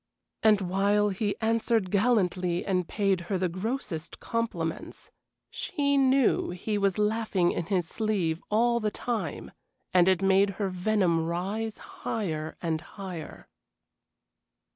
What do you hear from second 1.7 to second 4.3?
gallantly and paid her the grossest